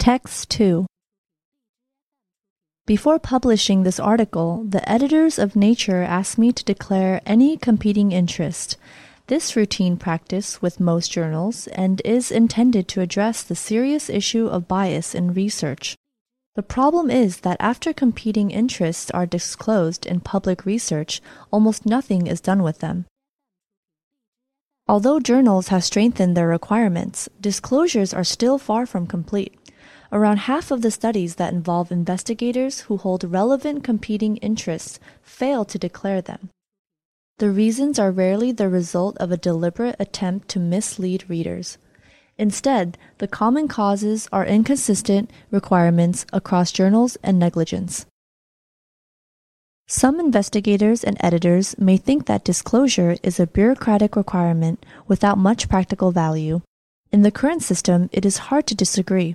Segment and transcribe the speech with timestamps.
[0.00, 0.86] Text 2
[2.86, 8.78] Before publishing this article, the editors of Nature asked me to declare any competing interest.
[9.26, 14.66] This routine practice with most journals and is intended to address the serious issue of
[14.66, 15.96] bias in research.
[16.54, 21.20] The problem is that after competing interests are disclosed in public research,
[21.50, 23.04] almost nothing is done with them.
[24.88, 29.59] Although journals have strengthened their requirements, disclosures are still far from complete.
[30.12, 35.78] Around half of the studies that involve investigators who hold relevant competing interests fail to
[35.78, 36.50] declare them.
[37.38, 41.78] The reasons are rarely the result of a deliberate attempt to mislead readers.
[42.36, 48.04] Instead, the common causes are inconsistent requirements across journals and negligence.
[49.86, 56.12] Some investigators and editors may think that disclosure is a bureaucratic requirement without much practical
[56.12, 56.62] value.
[57.12, 59.34] In the current system, it is hard to disagree.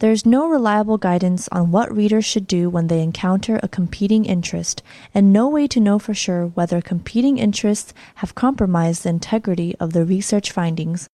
[0.00, 4.24] There is no reliable guidance on what readers should do when they encounter a competing
[4.24, 4.82] interest,
[5.14, 9.92] and no way to know for sure whether competing interests have compromised the integrity of
[9.92, 11.08] the research findings.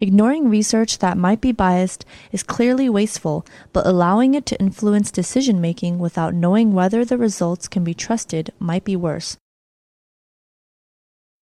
[0.00, 5.60] Ignoring research that might be biased is clearly wasteful, but allowing it to influence decision
[5.60, 9.36] making without knowing whether the results can be trusted might be worse.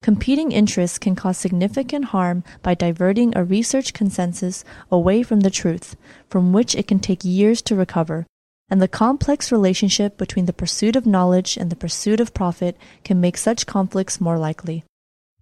[0.02, 5.94] Competing interests can cause significant harm by diverting a research consensus away from the truth,
[6.28, 8.26] from which it can take years to recover,
[8.68, 13.20] and the complex relationship between the pursuit of knowledge and the pursuit of profit can
[13.20, 14.84] make such conflicts more likely.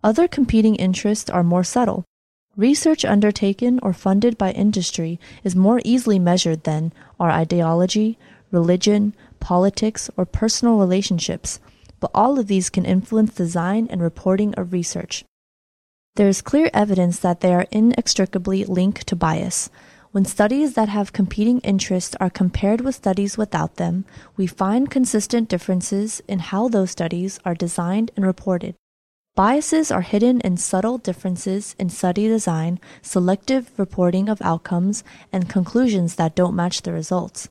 [0.05, 2.05] Other competing interests are more subtle.
[2.55, 8.19] Research undertaken or funded by industry is more easily measured than are ideology,
[8.51, 11.61] religion, politics, or personal relationships
[12.01, 15.25] but all of these can influence design and reporting of research.
[16.17, 19.71] There is clear evidence that they are inextricably linked to bias.
[20.13, 24.05] When studies that have competing interests are compared with studies without them,
[24.37, 28.75] we find consistent differences in how those studies are designed and reported.
[29.37, 36.17] Biases are hidden in subtle differences in study design, selective reporting of outcomes, and conclusions
[36.17, 37.49] that don't match the results.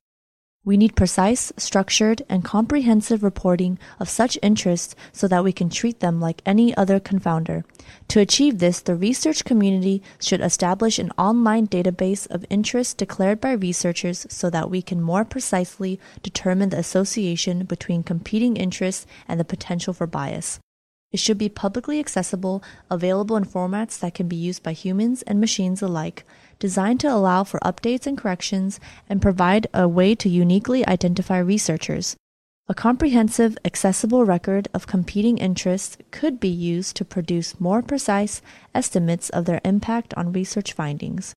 [0.66, 6.02] We need precise, structured, and comprehensive reporting of such interests so that we can treat
[6.02, 7.64] them like any other confounder.
[8.10, 13.54] To achieve this, the research community should establish an online database of interests declared by
[13.54, 19.46] researchers so that we can more precisely determine the association between competing interests and the
[19.46, 20.60] potential for bias.
[21.12, 22.62] It should be publicly accessible,
[22.92, 26.24] available in formats that can be used by humans and machines alike,
[26.60, 32.16] designed to allow for updates and corrections, and provide a way to uniquely identify researchers.
[32.68, 38.42] A comprehensive, accessible record of competing interests could be used to produce more precise
[38.76, 41.34] estimates of their impact on research findings.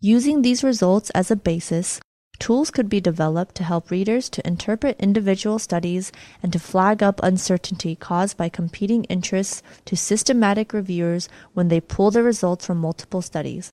[0.00, 2.00] Using these results as a basis,
[2.38, 6.12] Tools could be developed to help readers to interpret individual studies
[6.42, 12.10] and to flag up uncertainty caused by competing interests to systematic reviewers when they pull
[12.10, 13.70] the results from multiple studies.